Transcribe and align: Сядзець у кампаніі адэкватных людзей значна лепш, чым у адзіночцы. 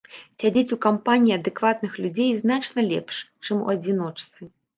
Сядзець 0.43 0.73
у 0.75 0.77
кампаніі 0.85 1.35
адэкватных 1.39 1.93
людзей 2.07 2.31
значна 2.41 2.87
лепш, 2.91 3.21
чым 3.45 3.55
у 3.63 3.71
адзіночцы. 3.77 4.51